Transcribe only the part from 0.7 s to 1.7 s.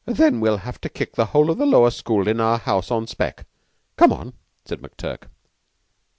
to kick the whole of the